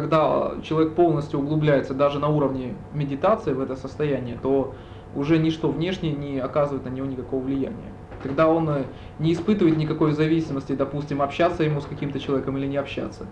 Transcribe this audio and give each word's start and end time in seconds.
когда 0.00 0.52
человек 0.62 0.94
полностью 0.94 1.40
углубляется 1.40 1.92
даже 1.92 2.20
на 2.20 2.28
уровне 2.28 2.74
медитации 2.94 3.52
в 3.52 3.60
это 3.60 3.74
состояние, 3.74 4.38
то 4.40 4.74
уже 5.16 5.38
ничто 5.38 5.70
внешнее 5.70 6.12
не 6.12 6.38
оказывает 6.38 6.84
на 6.84 6.90
него 6.90 7.06
никакого 7.06 7.42
влияния. 7.42 7.92
Когда 8.22 8.46
он 8.46 8.68
э, 8.68 8.84
не 9.18 9.32
испытывает 9.32 9.76
никакой 9.76 10.12
зависимости, 10.12 10.74
допустим, 10.74 11.20
общаться 11.20 11.64
ему 11.64 11.80
с 11.80 11.84
каким-то 11.84 12.20
человеком 12.20 12.56
или 12.58 12.66
не 12.66 12.76
общаться, 12.76 13.26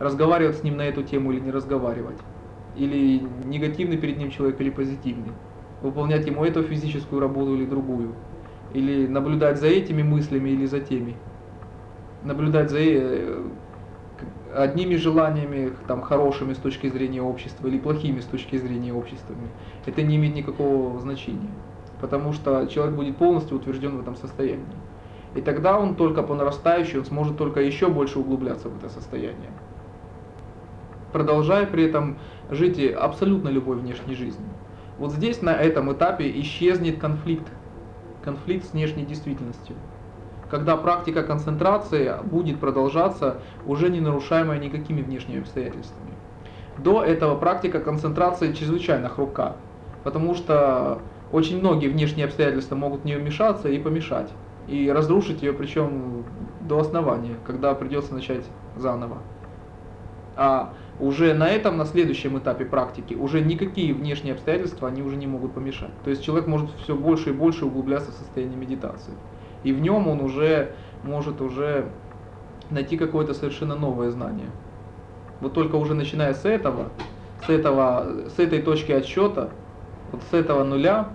разговаривать 0.00 0.56
с 0.56 0.64
ним 0.64 0.76
на 0.76 0.82
эту 0.82 1.04
тему 1.04 1.30
или 1.30 1.38
не 1.38 1.52
разговаривать, 1.52 2.18
или 2.76 3.22
негативный 3.44 3.96
перед 3.96 4.16
ним 4.16 4.32
человек 4.32 4.60
или 4.60 4.70
позитивный, 4.70 5.32
выполнять 5.82 6.26
ему 6.26 6.44
эту 6.44 6.64
физическую 6.64 7.20
работу 7.20 7.54
или 7.54 7.64
другую, 7.64 8.14
или 8.74 9.06
наблюдать 9.06 9.60
за 9.60 9.68
этими 9.68 10.02
мыслями 10.02 10.50
или 10.50 10.66
за 10.66 10.80
теми, 10.80 11.14
наблюдать 12.24 12.70
за 12.70 12.78
э, 12.80 13.42
одними 14.54 14.96
желаниями 14.96 15.72
там, 15.86 16.02
хорошими 16.02 16.54
с 16.54 16.58
точки 16.58 16.88
зрения 16.88 17.22
общества 17.22 17.68
или 17.68 17.78
плохими 17.78 18.20
с 18.20 18.24
точки 18.24 18.56
зрения 18.56 18.92
общества, 18.92 19.34
это 19.86 20.02
не 20.02 20.16
имеет 20.16 20.34
никакого 20.34 20.98
значения 21.00 21.50
потому 22.00 22.32
что 22.32 22.66
человек 22.66 22.94
будет 22.94 23.16
полностью 23.16 23.56
утвержден 23.56 23.96
в 23.96 24.00
этом 24.00 24.16
состоянии. 24.16 24.64
И 25.34 25.40
тогда 25.40 25.78
он 25.78 25.94
только 25.94 26.22
по 26.22 26.34
нарастающей, 26.34 26.98
он 26.98 27.04
сможет 27.04 27.36
только 27.36 27.60
еще 27.60 27.88
больше 27.88 28.18
углубляться 28.18 28.68
в 28.68 28.78
это 28.78 28.88
состояние. 28.88 29.50
Продолжая 31.12 31.66
при 31.66 31.84
этом 31.84 32.18
жить 32.50 32.80
абсолютно 32.92 33.48
любой 33.48 33.76
внешней 33.76 34.14
жизнью. 34.14 34.48
Вот 34.98 35.12
здесь 35.12 35.42
на 35.42 35.54
этом 35.54 35.92
этапе 35.92 36.30
исчезнет 36.40 36.98
конфликт, 36.98 37.46
конфликт 38.22 38.66
с 38.66 38.72
внешней 38.72 39.04
действительностью. 39.04 39.76
Когда 40.50 40.76
практика 40.76 41.22
концентрации 41.22 42.14
будет 42.24 42.58
продолжаться, 42.58 43.38
уже 43.66 43.90
не 43.90 44.00
нарушаемая 44.00 44.58
никакими 44.58 45.02
внешними 45.02 45.40
обстоятельствами. 45.40 46.12
До 46.78 47.02
этого 47.02 47.36
практика 47.36 47.80
концентрации 47.80 48.52
чрезвычайно 48.52 49.08
хрупка, 49.08 49.56
потому 50.04 50.34
что 50.34 51.00
очень 51.32 51.58
многие 51.58 51.88
внешние 51.88 52.26
обстоятельства 52.26 52.76
могут 52.76 53.02
в 53.02 53.04
нее 53.04 53.18
вмешаться 53.18 53.68
и 53.68 53.78
помешать. 53.78 54.30
И 54.68 54.90
разрушить 54.90 55.42
ее, 55.42 55.52
причем 55.52 56.24
до 56.60 56.78
основания, 56.78 57.36
когда 57.46 57.74
придется 57.74 58.14
начать 58.14 58.44
заново. 58.76 59.18
А 60.36 60.74
уже 61.00 61.34
на 61.34 61.48
этом, 61.48 61.76
на 61.76 61.84
следующем 61.84 62.38
этапе 62.38 62.64
практики, 62.64 63.14
уже 63.14 63.40
никакие 63.40 63.92
внешние 63.94 64.34
обстоятельства, 64.34 64.88
они 64.88 65.02
уже 65.02 65.16
не 65.16 65.26
могут 65.26 65.52
помешать. 65.52 65.90
То 66.04 66.10
есть 66.10 66.22
человек 66.22 66.46
может 66.46 66.70
все 66.82 66.94
больше 66.94 67.30
и 67.30 67.32
больше 67.32 67.64
углубляться 67.64 68.12
в 68.12 68.14
состояние 68.14 68.56
медитации. 68.56 69.14
И 69.64 69.72
в 69.72 69.80
нем 69.80 70.08
он 70.08 70.20
уже 70.20 70.72
может 71.02 71.40
уже 71.40 71.86
найти 72.70 72.96
какое-то 72.96 73.34
совершенно 73.34 73.76
новое 73.76 74.10
знание. 74.10 74.48
Вот 75.40 75.52
только 75.54 75.76
уже 75.76 75.94
начиная 75.94 76.34
с 76.34 76.44
этого, 76.44 76.90
с, 77.46 77.48
этого, 77.48 78.28
с 78.34 78.38
этой 78.38 78.60
точки 78.60 78.92
отсчета, 78.92 79.50
вот 80.12 80.22
с 80.30 80.34
этого 80.34 80.64
нуля, 80.64 81.08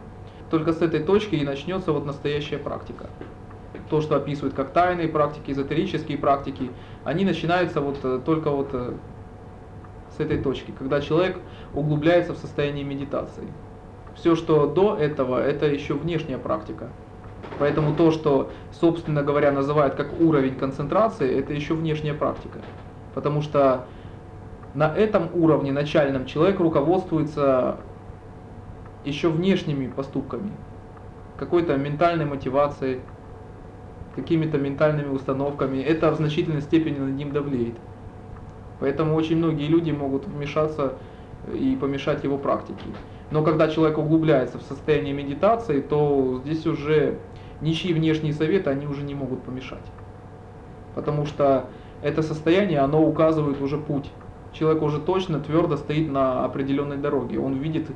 только 0.50 0.72
с 0.72 0.82
этой 0.82 1.02
точки 1.02 1.36
и 1.36 1.44
начнется 1.44 1.92
вот 1.92 2.06
настоящая 2.06 2.58
практика. 2.58 3.10
То, 3.90 4.02
что 4.02 4.16
описывают 4.16 4.54
как 4.56 4.72
тайные 4.72 5.08
практики, 5.08 5.52
эзотерические 5.52 6.18
практики, 6.18 6.72
они 7.04 7.26
начинаются 7.26 7.82
вот 7.82 7.98
э, 8.04 8.22
только 8.26 8.50
вот 8.50 8.70
э, 8.74 8.94
с 10.16 10.20
этой 10.20 10.42
точки, 10.42 10.72
когда 10.78 11.02
человек 11.02 11.38
углубляется 11.74 12.34
в 12.34 12.38
состояние 12.38 12.84
медитации. 12.84 13.48
Все, 14.16 14.36
что 14.36 14.68
до 14.68 14.96
этого, 14.96 15.44
это 15.44 15.66
еще 15.66 15.96
внешняя 15.96 16.38
практика. 16.38 16.90
Поэтому 17.60 17.96
то, 17.96 18.12
что, 18.12 18.52
собственно 18.72 19.24
говоря, 19.24 19.52
называют 19.52 19.96
как 19.96 20.20
уровень 20.20 20.56
концентрации, 20.56 21.40
это 21.40 21.54
еще 21.54 21.74
внешняя 21.74 22.14
практика. 22.14 22.60
Потому 23.14 23.42
что 23.42 23.86
на 24.74 24.94
этом 24.96 25.30
уровне 25.34 25.72
начальном 25.72 26.26
человек 26.26 26.60
руководствуется 26.60 27.78
еще 29.06 29.30
внешними 29.30 29.88
поступками, 29.88 30.52
какой-то 31.38 31.76
ментальной 31.78 32.26
мотивацией, 32.26 33.02
какими-то 34.16 34.58
ментальными 34.58 35.10
установками, 35.10 35.78
это 35.80 36.12
в 36.12 36.16
значительной 36.16 36.62
степени 36.62 37.00
над 37.00 37.14
ним 37.14 37.32
давлеет. 37.32 37.76
Поэтому 38.80 39.16
очень 39.16 39.38
многие 39.38 39.68
люди 39.68 39.92
могут 39.92 40.28
вмешаться 40.28 40.94
и 41.54 41.78
помешать 41.80 42.24
его 42.24 42.38
практике. 42.38 42.86
Но 43.32 43.44
когда 43.44 43.68
человек 43.68 43.98
углубляется 43.98 44.58
в 44.60 44.62
состояние 44.62 45.14
медитации, 45.14 45.82
то 45.82 46.42
здесь 46.44 46.66
уже 46.66 47.18
ничьи 47.64 47.94
внешние 47.94 48.34
советы, 48.34 48.70
они 48.70 48.86
уже 48.86 49.04
не 49.04 49.16
могут 49.16 49.42
помешать. 49.44 49.86
Потому 50.94 51.26
что 51.26 51.66
это 52.02 52.22
состояние, 52.22 52.80
оно 52.80 53.04
указывает 53.04 53.62
уже 53.62 53.78
путь. 53.78 54.12
Человек 54.52 54.84
уже 54.84 55.00
точно, 55.00 55.40
твердо 55.40 55.78
стоит 55.78 56.12
на 56.12 56.46
определенной 56.46 56.98
дороге. 56.98 57.40
Он 57.40 57.56
видит 57.56 57.88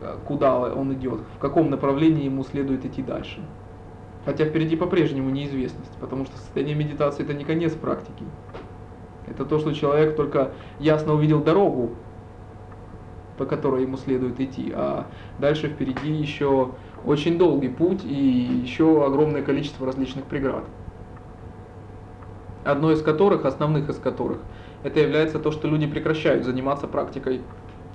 Э, 0.00 0.18
куда 0.26 0.56
он 0.58 0.92
идет, 0.94 1.20
в 1.36 1.38
каком 1.38 1.70
направлении 1.70 2.24
ему 2.24 2.44
следует 2.44 2.84
идти 2.84 3.02
дальше. 3.02 3.40
Хотя 4.24 4.44
впереди 4.44 4.76
по-прежнему 4.76 5.30
неизвестность, 5.30 5.96
потому 6.00 6.24
что 6.24 6.36
состояние 6.36 6.74
медитации 6.74 7.22
это 7.22 7.34
не 7.34 7.44
конец 7.44 7.72
практики. 7.72 8.24
Это 9.26 9.44
то, 9.44 9.58
что 9.58 9.72
человек 9.72 10.16
только 10.16 10.52
ясно 10.78 11.14
увидел 11.14 11.42
дорогу, 11.42 11.92
по 13.38 13.46
которой 13.46 13.82
ему 13.82 13.96
следует 13.96 14.38
идти, 14.40 14.72
а 14.74 15.06
дальше 15.38 15.68
впереди 15.68 16.12
еще 16.12 16.70
очень 17.04 17.38
долгий 17.38 17.68
путь 17.68 18.04
и 18.04 18.14
еще 18.14 19.04
огромное 19.06 19.42
количество 19.42 19.86
различных 19.86 20.24
преград. 20.24 20.64
Одно 22.64 22.92
из 22.92 23.02
которых, 23.02 23.44
основных 23.44 23.88
из 23.90 23.98
которых, 23.98 24.38
это 24.82 25.00
является 25.00 25.38
то, 25.38 25.52
что 25.52 25.68
люди 25.68 25.86
прекращают 25.86 26.44
заниматься 26.44 26.88
практикой 26.88 27.42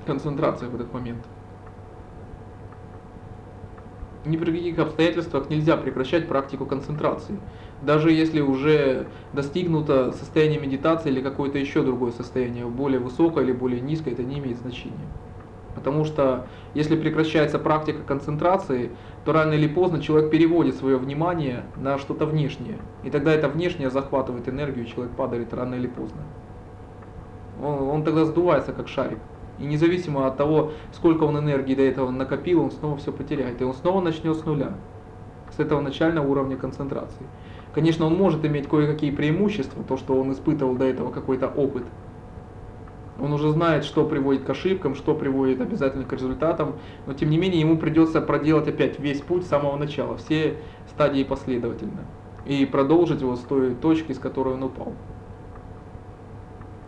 концентрации 0.05 0.67
в 0.67 0.75
этот 0.75 0.93
момент 0.93 1.25
ни 4.25 4.37
при 4.37 4.51
каких 4.51 4.79
обстоятельствах 4.79 5.49
нельзя 5.49 5.77
прекращать 5.77 6.27
практику 6.27 6.65
концентрации. 6.65 7.39
Даже 7.81 8.11
если 8.11 8.41
уже 8.41 9.11
достигнуто 9.31 10.11
состояние 10.11 10.59
медитации 10.59 11.09
или 11.09 11.21
какое-то 11.21 11.57
еще 11.57 11.83
другое 11.83 12.11
состояние, 12.11 12.67
более 12.67 12.99
высокое 12.99 13.43
или 13.43 13.53
более 13.53 13.81
низкое, 13.81 14.13
это 14.13 14.23
не 14.23 14.39
имеет 14.39 14.59
значения. 14.59 15.07
Потому 15.75 16.03
что 16.03 16.45
если 16.73 16.95
прекращается 16.95 17.59
практика 17.59 18.01
концентрации, 18.03 18.91
то 19.25 19.33
рано 19.33 19.53
или 19.53 19.67
поздно 19.67 20.01
человек 20.01 20.31
переводит 20.31 20.75
свое 20.75 20.97
внимание 20.97 21.63
на 21.75 21.97
что-то 21.97 22.25
внешнее. 22.25 22.77
И 23.03 23.09
тогда 23.09 23.33
это 23.33 23.47
внешнее 23.47 23.89
захватывает 23.89 24.49
энергию, 24.49 24.85
человек 24.85 25.13
падает 25.15 25.53
рано 25.53 25.75
или 25.75 25.87
поздно. 25.87 26.21
Он, 27.61 27.89
он 27.89 28.03
тогда 28.03 28.25
сдувается 28.25 28.73
как 28.73 28.87
шарик. 28.87 29.19
И 29.59 29.65
независимо 29.65 30.25
от 30.25 30.37
того, 30.37 30.71
сколько 30.93 31.23
он 31.23 31.37
энергии 31.37 31.75
до 31.75 31.83
этого 31.83 32.09
накопил, 32.11 32.63
он 32.63 32.71
снова 32.71 32.97
все 32.97 33.11
потеряет. 33.11 33.61
И 33.61 33.63
он 33.65 33.73
снова 33.73 34.01
начнет 34.01 34.37
с 34.37 34.45
нуля, 34.45 34.73
с 35.55 35.59
этого 35.59 35.81
начального 35.81 36.27
уровня 36.27 36.55
концентрации. 36.55 37.25
Конечно, 37.73 38.05
он 38.05 38.15
может 38.15 38.43
иметь 38.45 38.67
кое-какие 38.67 39.11
преимущества, 39.11 39.83
то, 39.83 39.97
что 39.97 40.19
он 40.19 40.31
испытывал 40.31 40.75
до 40.75 40.85
этого 40.85 41.11
какой-то 41.11 41.47
опыт. 41.47 41.83
Он 43.21 43.33
уже 43.33 43.51
знает, 43.51 43.83
что 43.83 44.05
приводит 44.05 44.43
к 44.43 44.49
ошибкам, 44.49 44.95
что 44.95 45.13
приводит 45.13 45.59
обязательно 45.61 46.05
к 46.05 46.13
результатам, 46.13 46.75
но 47.05 47.13
тем 47.13 47.29
не 47.29 47.37
менее 47.37 47.59
ему 47.59 47.77
придется 47.77 48.21
проделать 48.21 48.67
опять 48.67 48.99
весь 48.99 49.21
путь 49.21 49.43
с 49.43 49.49
самого 49.49 49.77
начала, 49.77 50.17
все 50.17 50.57
стадии 50.89 51.23
последовательно, 51.23 52.05
и 52.45 52.65
продолжить 52.65 53.21
его 53.21 53.35
с 53.35 53.41
той 53.41 53.75
точки, 53.75 54.13
с 54.13 54.19
которой 54.19 54.53
он 54.53 54.63
упал. 54.63 54.93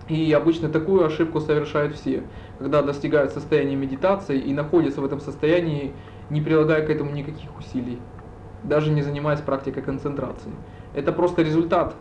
И 0.08 0.32
обычно 0.34 0.70
такую 0.70 1.06
ошибку 1.06 1.40
совершают 1.40 1.96
все, 1.96 2.24
когда 2.60 2.82
достигают 2.82 3.32
состояния 3.32 3.76
медитации 3.76 4.40
и 4.40 4.54
находятся 4.54 5.02
в 5.02 5.06
этом 5.06 5.20
состоянии, 5.20 5.94
не 6.30 6.42
прилагая 6.42 6.86
к 6.86 6.90
этому 6.90 7.12
никаких 7.12 7.58
усилий, 7.58 8.00
даже 8.64 8.92
не 8.92 9.02
занимаясь 9.02 9.42
практикой 9.42 9.84
концентрации. 9.84 10.52
Это 10.94 11.12
просто 11.12 11.42
результат 11.44 11.96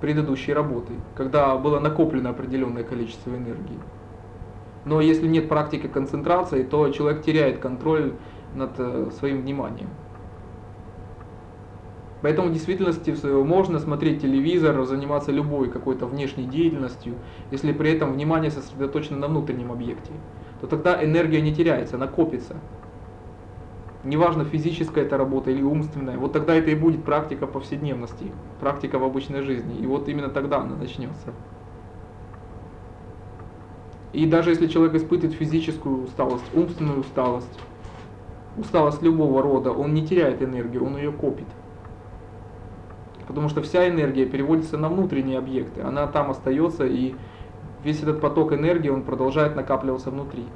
предыдущей 0.00 0.52
работы, 0.52 0.94
когда 1.16 1.56
было 1.56 1.80
накоплено 1.80 2.30
определенное 2.30 2.84
количество 2.84 3.30
энергии. 3.30 3.78
Но 4.84 5.00
если 5.00 5.26
нет 5.26 5.48
практики 5.48 5.86
концентрации, 5.86 6.62
то 6.62 6.88
человек 6.90 7.22
теряет 7.22 7.58
контроль 7.58 8.14
над 8.54 8.70
э, 8.78 9.10
своим 9.18 9.42
вниманием. 9.42 9.88
Поэтому 12.20 12.48
в 12.48 12.52
действительности 12.52 13.14
можно 13.44 13.78
смотреть 13.78 14.22
телевизор, 14.22 14.84
заниматься 14.84 15.30
любой 15.30 15.70
какой-то 15.70 16.06
внешней 16.06 16.46
деятельностью, 16.46 17.14
если 17.50 17.72
при 17.72 17.92
этом 17.92 18.12
внимание 18.12 18.50
сосредоточено 18.50 19.18
на 19.18 19.28
внутреннем 19.28 19.70
объекте, 19.70 20.12
то 20.60 20.66
тогда 20.66 21.04
энергия 21.04 21.40
не 21.40 21.54
теряется, 21.54 21.96
она 21.96 22.08
копится. 22.08 22.56
Неважно, 24.08 24.44
физическая 24.44 25.04
это 25.04 25.18
работа 25.18 25.50
или 25.50 25.62
умственная, 25.62 26.16
вот 26.16 26.32
тогда 26.32 26.54
это 26.54 26.70
и 26.70 26.74
будет 26.74 27.04
практика 27.04 27.46
повседневности, 27.46 28.32
практика 28.58 28.98
в 28.98 29.04
обычной 29.04 29.42
жизни. 29.42 29.76
И 29.78 29.86
вот 29.86 30.08
именно 30.08 30.30
тогда 30.30 30.58
она 30.62 30.76
начнется. 30.76 31.34
И 34.14 34.24
даже 34.24 34.50
если 34.50 34.66
человек 34.66 34.94
испытывает 34.94 35.36
физическую 35.36 36.04
усталость, 36.04 36.44
умственную 36.54 37.00
усталость, 37.00 37.60
усталость 38.56 39.02
любого 39.02 39.42
рода, 39.42 39.72
он 39.72 39.92
не 39.92 40.06
теряет 40.06 40.42
энергию, 40.42 40.86
он 40.86 40.96
ее 40.96 41.12
копит 41.12 41.46
потому 43.28 43.50
что 43.50 43.60
вся 43.60 43.86
энергия 43.88 44.24
переводится 44.24 44.78
на 44.78 44.88
внутренние 44.88 45.38
объекты, 45.38 45.82
она 45.82 46.06
там 46.06 46.30
остается 46.30 46.86
и 46.86 47.14
весь 47.84 48.02
этот 48.02 48.20
поток 48.22 48.54
энергии, 48.54 48.88
он 48.88 49.02
продолжает 49.02 49.54
накапливаться 49.54 50.10
внутри. 50.10 50.46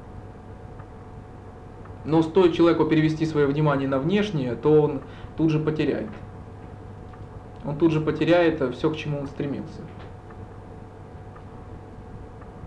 Но 2.05 2.23
стоит 2.23 2.55
человеку 2.55 2.85
перевести 2.85 3.27
свое 3.27 3.47
внимание 3.47 3.89
на 3.89 3.99
внешнее, 3.99 4.55
то 4.55 4.83
он 4.83 5.01
тут 5.37 5.51
же 5.51 5.59
потеряет. 5.59 6.09
Он 7.65 7.77
тут 7.77 7.93
же 7.93 8.01
потеряет 8.01 8.61
все, 8.75 8.91
к 8.91 8.97
чему 8.97 9.21
он 9.21 9.27
стремился. 9.29 9.83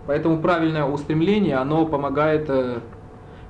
Поэтому 0.06 0.40
правильное 0.40 0.84
устремление, 0.84 1.56
оно 1.56 1.84
помогает 1.84 2.48
э, 2.48 2.80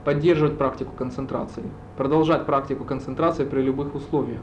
поддерживать 0.04 0.56
практику 0.56 0.92
концентрации, 0.96 1.64
продолжать 1.96 2.46
практику 2.46 2.84
концентрации 2.84 3.44
при 3.44 3.60
любых 3.60 3.94
условиях. 3.94 4.40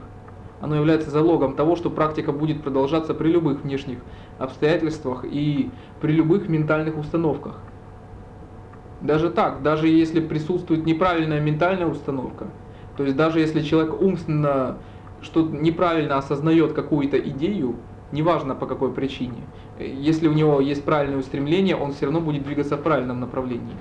Оно 0.61 0.75
является 0.75 1.09
залогом 1.09 1.55
того, 1.55 1.75
что 1.75 1.89
практика 1.89 2.31
будет 2.31 2.61
продолжаться 2.63 3.13
при 3.13 3.29
любых 3.29 3.63
внешних 3.63 3.97
обстоятельствах 4.39 5.25
и 5.25 5.71
при 5.99 6.13
любых 6.13 6.47
ментальных 6.47 6.97
установках. 6.97 7.59
Даже 9.03 9.29
так, 9.29 9.61
даже 9.61 9.87
если 9.87 10.19
присутствует 10.19 10.85
неправильная 10.85 11.41
ментальная 11.41 11.87
установка, 11.87 12.47
то 12.97 13.03
есть 13.03 13.15
даже 13.15 13.39
если 13.39 13.61
человек 13.61 14.01
умственно 14.01 14.77
что 15.23 15.41
неправильно 15.41 16.17
осознает 16.17 16.73
какую-то 16.73 17.17
идею, 17.17 17.75
неважно 18.11 18.55
по 18.55 18.65
какой 18.65 18.91
причине, 18.91 19.43
если 19.79 20.27
у 20.27 20.33
него 20.33 20.59
есть 20.59 20.83
правильное 20.83 21.17
устремление, 21.17 21.75
он 21.75 21.93
все 21.93 22.05
равно 22.05 22.19
будет 22.19 22.43
двигаться 22.43 22.77
в 22.77 22.81
правильном 22.81 23.19
направлении. 23.19 23.75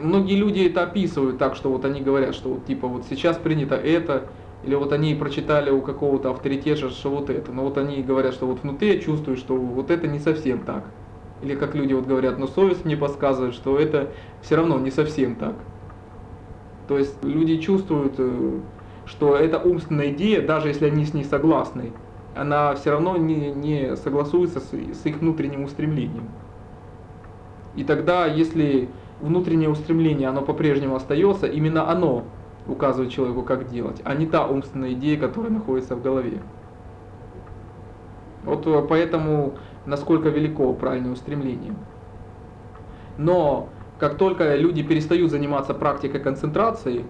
Многие 0.00 0.36
люди 0.36 0.60
это 0.60 0.82
описывают 0.82 1.38
так, 1.38 1.54
что 1.54 1.70
вот 1.70 1.84
они 1.84 2.00
говорят, 2.00 2.34
что 2.34 2.50
вот 2.50 2.66
типа 2.66 2.88
вот 2.88 3.04
сейчас 3.08 3.36
принято 3.36 3.74
это, 3.74 4.28
или 4.64 4.74
вот 4.74 4.92
они 4.92 5.14
прочитали 5.14 5.70
у 5.70 5.80
какого-то 5.80 6.30
авторитета, 6.30 6.90
что 6.90 7.10
вот 7.10 7.30
это. 7.30 7.52
Но 7.52 7.62
вот 7.64 7.78
они 7.78 8.02
говорят, 8.02 8.34
что 8.34 8.46
вот 8.46 8.62
внутри 8.62 8.94
я 8.94 9.00
чувствую, 9.00 9.36
что 9.36 9.56
вот 9.56 9.90
это 9.90 10.08
не 10.08 10.18
совсем 10.18 10.60
так. 10.64 10.84
Или 11.42 11.54
как 11.54 11.74
люди 11.74 11.92
вот 11.92 12.06
говорят, 12.06 12.38
но 12.38 12.46
совесть 12.46 12.84
мне 12.84 12.96
подсказывает, 12.96 13.54
что 13.54 13.78
это 13.78 14.10
все 14.40 14.56
равно 14.56 14.78
не 14.78 14.90
совсем 14.90 15.36
так. 15.36 15.54
То 16.88 16.98
есть 16.98 17.22
люди 17.22 17.58
чувствуют, 17.58 18.14
э, 18.18 18.60
что 19.06 19.36
эта 19.36 19.58
умственная 19.58 20.10
идея, 20.10 20.46
даже 20.46 20.68
если 20.68 20.86
они 20.86 21.04
с 21.04 21.14
ней 21.14 21.24
согласны, 21.24 21.92
она 22.34 22.74
все 22.74 22.90
равно 22.90 23.16
не, 23.16 23.52
не 23.52 23.96
согласуется 23.96 24.60
с, 24.60 24.72
с 24.72 25.06
их 25.06 25.18
внутренним 25.18 25.64
устремлением. 25.64 26.28
И 27.76 27.84
тогда, 27.84 28.26
если 28.26 28.88
внутреннее 29.20 29.70
устремление, 29.70 30.28
оно 30.28 30.42
по-прежнему 30.42 30.96
остается, 30.96 31.46
именно 31.46 31.90
оно 31.90 32.24
указывает 32.66 33.12
человеку, 33.12 33.42
как 33.42 33.68
делать, 33.68 34.00
а 34.04 34.14
не 34.14 34.26
та 34.26 34.46
умственная 34.46 34.92
идея, 34.92 35.18
которая 35.18 35.52
находится 35.52 35.96
в 35.96 36.02
голове. 36.02 36.40
Вот 38.44 38.66
э, 38.66 38.86
поэтому 38.88 39.54
насколько 39.86 40.28
велико 40.28 40.72
правильное 40.72 41.12
устремление. 41.12 41.74
Но 43.18 43.68
как 43.98 44.16
только 44.16 44.56
люди 44.56 44.82
перестают 44.82 45.30
заниматься 45.30 45.74
практикой 45.74 46.20
концентрации, 46.20 47.04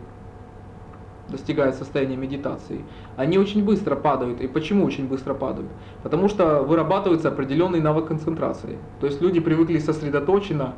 достигая 1.28 1.72
состояния 1.72 2.16
медитации, 2.16 2.84
они 3.16 3.38
очень 3.38 3.64
быстро 3.64 3.96
падают. 3.96 4.40
И 4.40 4.46
почему 4.46 4.84
очень 4.84 5.08
быстро 5.08 5.34
падают? 5.34 5.70
Потому 6.02 6.28
что 6.28 6.62
вырабатывается 6.62 7.28
определенный 7.28 7.80
навык 7.80 8.06
концентрации. 8.06 8.78
То 9.00 9.06
есть 9.06 9.22
люди 9.22 9.40
привыкли 9.40 9.78
сосредоточенно 9.78 10.74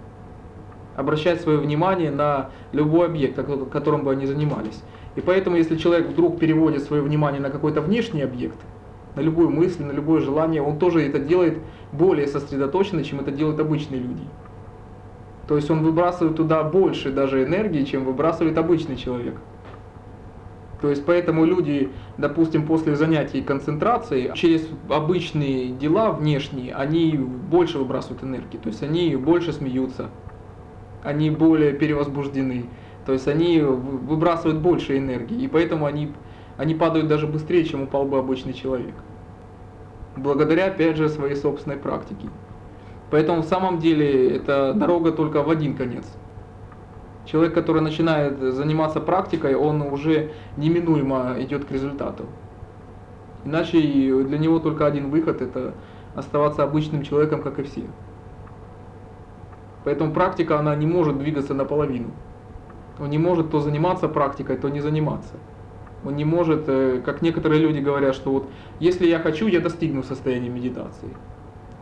обращать 0.94 1.40
свое 1.40 1.58
внимание 1.58 2.10
на 2.10 2.50
любой 2.72 3.06
объект, 3.06 3.36
которым 3.70 4.04
бы 4.04 4.12
они 4.12 4.26
занимались. 4.26 4.82
И 5.16 5.20
поэтому, 5.20 5.56
если 5.56 5.76
человек 5.76 6.08
вдруг 6.08 6.38
переводит 6.38 6.82
свое 6.82 7.02
внимание 7.02 7.40
на 7.40 7.50
какой-то 7.50 7.80
внешний 7.80 8.22
объект, 8.22 8.58
на 9.16 9.20
любую 9.20 9.50
мысль, 9.50 9.82
на 9.82 9.92
любое 9.92 10.20
желание, 10.20 10.62
он 10.62 10.78
тоже 10.78 11.02
это 11.02 11.18
делает 11.18 11.58
более 11.92 12.26
сосредоточенно, 12.26 13.02
чем 13.02 13.20
это 13.20 13.32
делают 13.32 13.58
обычные 13.58 14.00
люди. 14.00 14.22
То 15.48 15.56
есть 15.56 15.70
он 15.70 15.82
выбрасывает 15.82 16.36
туда 16.36 16.62
больше 16.62 17.10
даже 17.10 17.44
энергии, 17.44 17.84
чем 17.84 18.04
выбрасывает 18.04 18.58
обычный 18.58 18.96
человек. 18.96 19.36
То 20.80 20.90
есть 20.90 21.06
поэтому 21.06 21.46
люди, 21.46 21.90
допустим, 22.18 22.66
после 22.66 22.96
занятий 22.96 23.40
концентрацией, 23.42 24.32
через 24.34 24.68
обычные 24.90 25.68
дела 25.68 26.10
внешние, 26.10 26.74
они 26.74 27.12
больше 27.16 27.78
выбрасывают 27.78 28.22
энергии. 28.22 28.58
То 28.58 28.68
есть 28.68 28.82
они 28.82 29.16
больше 29.16 29.52
смеются, 29.52 30.10
они 31.02 31.30
более 31.30 31.72
перевозбуждены. 31.72 32.66
То 33.06 33.12
есть 33.12 33.28
они 33.28 33.60
выбрасывают 33.60 34.58
больше 34.58 34.98
энергии, 34.98 35.40
и 35.40 35.48
поэтому 35.48 35.86
они, 35.86 36.12
они 36.56 36.74
падают 36.74 37.08
даже 37.08 37.26
быстрее, 37.26 37.64
чем 37.64 37.82
упал 37.82 38.04
бы 38.04 38.18
обычный 38.18 38.52
человек. 38.52 38.94
Благодаря, 40.16 40.66
опять 40.66 40.96
же, 40.96 41.08
своей 41.08 41.36
собственной 41.36 41.76
практике. 41.76 42.28
Поэтому 43.10 43.42
в 43.42 43.46
самом 43.46 43.78
деле 43.78 44.36
это 44.36 44.72
дорога 44.74 45.12
только 45.12 45.42
в 45.42 45.50
один 45.50 45.76
конец. 45.76 46.04
Человек, 47.26 47.54
который 47.54 47.82
начинает 47.82 48.38
заниматься 48.40 49.00
практикой, 49.00 49.54
он 49.54 49.82
уже 49.82 50.30
неминуемо 50.56 51.36
идет 51.38 51.64
к 51.64 51.70
результату. 51.72 52.24
Иначе 53.44 53.80
для 53.80 54.38
него 54.38 54.58
только 54.58 54.86
один 54.86 55.10
выход– 55.10 55.40
это 55.42 55.74
оставаться 56.14 56.62
обычным 56.62 57.02
человеком, 57.02 57.42
как 57.42 57.58
и 57.58 57.62
все. 57.62 57.82
Поэтому 59.84 60.12
практика, 60.12 60.58
она 60.58 60.74
не 60.74 60.86
может 60.86 61.18
двигаться 61.18 61.54
наполовину. 61.54 62.10
Он 62.98 63.10
не 63.10 63.18
может 63.18 63.50
то 63.50 63.60
заниматься 63.60 64.08
практикой, 64.08 64.56
то 64.56 64.68
не 64.68 64.80
заниматься. 64.80 65.34
Он 66.06 66.14
не 66.14 66.24
может, 66.24 66.68
э, 66.68 67.02
как 67.04 67.20
некоторые 67.20 67.60
люди 67.60 67.80
говорят, 67.80 68.14
что 68.14 68.30
вот 68.30 68.48
если 68.78 69.06
я 69.06 69.18
хочу, 69.18 69.48
я 69.48 69.58
достигну 69.58 70.04
состояния 70.04 70.48
медитации. 70.48 71.08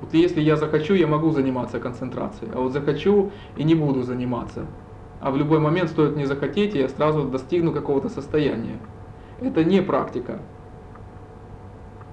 Вот 0.01 0.15
если 0.15 0.41
я 0.41 0.57
захочу, 0.57 0.95
я 0.95 1.07
могу 1.07 1.31
заниматься 1.31 1.79
концентрацией, 1.79 2.51
а 2.55 2.61
вот 2.61 2.73
захочу 2.73 3.33
и 3.59 3.65
не 3.65 3.75
буду 3.75 4.03
заниматься. 4.03 4.65
А 5.21 5.31
в 5.31 5.37
любой 5.37 5.59
момент 5.59 5.91
стоит 5.91 6.17
мне 6.17 6.27
захотеть, 6.27 6.75
и 6.75 6.79
я 6.79 6.89
сразу 6.89 7.25
достигну 7.25 7.73
какого-то 7.73 8.09
состояния. 8.09 8.79
Это 9.43 9.63
не 9.63 9.83
практика. 9.83 10.39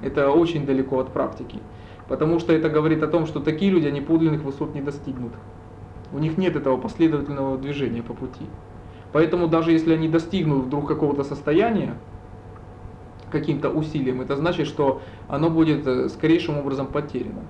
Это 0.01 0.31
очень 0.31 0.65
далеко 0.65 0.99
от 0.99 1.13
практики. 1.13 1.59
Потому 2.09 2.39
что 2.39 2.51
это 2.51 2.69
говорит 2.69 3.03
о 3.03 3.07
том, 3.07 3.25
что 3.25 3.39
такие 3.39 3.71
люди, 3.71 3.87
они 3.87 4.01
подлинных 4.01 4.41
высот 4.41 4.75
не 4.75 4.81
достигнут. 4.81 5.31
У 6.11 6.19
них 6.19 6.37
нет 6.37 6.57
этого 6.57 6.75
последовательного 6.75 7.57
движения 7.57 8.03
по 8.03 8.13
пути. 8.13 8.45
Поэтому 9.13 9.47
даже 9.47 9.71
если 9.71 9.93
они 9.93 10.07
достигнут 10.07 10.65
вдруг 10.65 10.87
какого-то 10.87 11.23
состояния, 11.23 11.95
каким-то 13.29 13.69
усилием, 13.69 14.21
это 14.21 14.35
значит, 14.35 14.67
что 14.67 15.01
оно 15.27 15.49
будет 15.49 15.87
э, 15.87 16.09
скорейшим 16.09 16.57
образом 16.57 16.87
потеряно. 16.87 17.41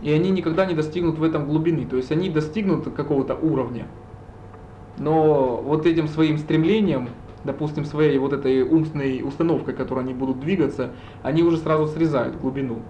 И 0.00 0.10
они 0.10 0.30
никогда 0.30 0.66
не 0.66 0.74
достигнут 0.74 1.18
в 1.18 1.22
этом 1.22 1.46
глубины, 1.46 1.86
то 1.86 1.96
есть 1.96 2.10
они 2.10 2.28
достигнут 2.28 2.92
какого-то 2.92 3.34
уровня. 3.34 3.86
Но 4.98 5.62
вот 5.62 5.86
этим 5.86 6.08
своим 6.08 6.38
стремлением, 6.38 7.10
допустим, 7.44 7.84
своей 7.84 8.18
вот 8.18 8.32
этой 8.32 8.62
умственной 8.62 9.22
установкой, 9.22 9.74
которой 9.74 10.00
они 10.00 10.12
будут 10.12 10.40
двигаться, 10.40 10.90
они 11.22 11.42
уже 11.42 11.58
сразу 11.58 11.86
срезают 11.86 12.40
глубину. 12.40 12.80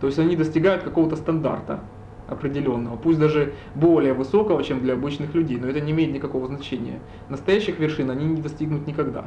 То 0.00 0.06
есть 0.08 0.18
они 0.18 0.36
достигают 0.36 0.82
какого-то 0.82 1.16
стандарта 1.16 1.80
определенного, 2.28 2.96
пусть 2.96 3.18
даже 3.18 3.52
более 3.74 4.14
высокого, 4.14 4.62
чем 4.62 4.80
для 4.80 4.94
обычных 4.94 5.34
людей, 5.34 5.58
но 5.58 5.68
это 5.68 5.80
не 5.80 5.92
имеет 5.92 6.12
никакого 6.12 6.46
значения. 6.46 7.00
Настоящих 7.28 7.78
вершин 7.78 8.10
они 8.10 8.24
не 8.24 8.40
достигнут 8.40 8.86
никогда. 8.86 9.26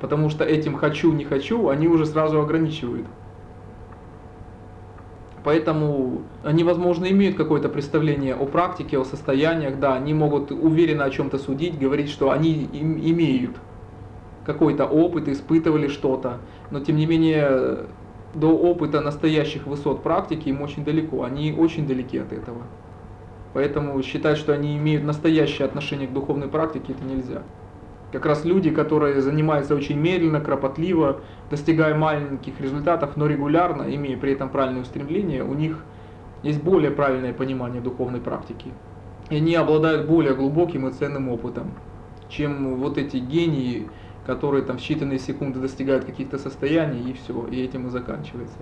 Потому 0.00 0.30
что 0.30 0.44
этим 0.44 0.74
хочу, 0.74 1.12
не 1.12 1.24
хочу, 1.24 1.68
они 1.68 1.88
уже 1.88 2.06
сразу 2.06 2.40
ограничивают. 2.40 3.06
Поэтому 5.44 6.22
они, 6.42 6.64
возможно, 6.64 7.06
имеют 7.06 7.36
какое-то 7.36 7.68
представление 7.68 8.34
о 8.34 8.46
практике, 8.46 8.98
о 8.98 9.04
состояниях, 9.04 9.78
да, 9.78 9.94
они 9.94 10.12
могут 10.12 10.50
уверенно 10.50 11.04
о 11.04 11.10
чем-то 11.10 11.38
судить, 11.38 11.78
говорить, 11.78 12.10
что 12.10 12.32
они 12.32 12.64
им 12.72 12.98
имеют 12.98 13.52
какой-то 14.44 14.86
опыт, 14.86 15.28
испытывали 15.28 15.88
что-то, 15.88 16.38
но 16.70 16.80
тем 16.80 16.96
не 16.96 17.06
менее 17.06 17.86
до 18.36 18.48
опыта 18.56 19.00
настоящих 19.00 19.66
высот 19.66 20.02
практики 20.02 20.50
им 20.50 20.62
очень 20.62 20.84
далеко, 20.84 21.24
они 21.24 21.52
очень 21.52 21.86
далеки 21.86 22.18
от 22.18 22.32
этого. 22.32 22.62
Поэтому 23.54 24.00
считать, 24.02 24.36
что 24.36 24.52
они 24.52 24.76
имеют 24.76 25.04
настоящее 25.04 25.64
отношение 25.64 26.06
к 26.06 26.12
духовной 26.12 26.48
практике, 26.48 26.92
это 26.92 27.02
нельзя. 27.04 27.42
Как 28.12 28.26
раз 28.26 28.44
люди, 28.44 28.70
которые 28.70 29.20
занимаются 29.20 29.74
очень 29.74 29.98
медленно, 29.98 30.40
кропотливо, 30.40 31.20
достигая 31.50 31.94
маленьких 31.94 32.60
результатов, 32.60 33.16
но 33.16 33.26
регулярно, 33.26 33.82
имея 33.94 34.18
при 34.18 34.32
этом 34.32 34.50
правильное 34.50 34.82
устремление, 34.82 35.42
у 35.42 35.54
них 35.54 35.82
есть 36.42 36.62
более 36.62 36.90
правильное 36.90 37.32
понимание 37.32 37.80
духовной 37.80 38.20
практики. 38.20 38.72
И 39.30 39.36
они 39.36 39.54
обладают 39.54 40.06
более 40.06 40.34
глубоким 40.34 40.86
и 40.86 40.92
ценным 40.92 41.30
опытом, 41.30 41.72
чем 42.28 42.76
вот 42.76 42.98
эти 42.98 43.16
гении, 43.16 43.88
которые 44.26 44.64
там 44.64 44.76
в 44.76 44.80
считанные 44.80 45.18
секунды 45.18 45.60
достигают 45.60 46.04
каких-то 46.04 46.36
состояний, 46.36 47.10
и 47.10 47.14
все, 47.14 47.46
и 47.46 47.62
этим 47.62 47.86
и 47.86 47.90
заканчивается. 47.90 48.58